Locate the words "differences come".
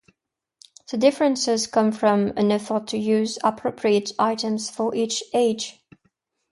0.97-1.91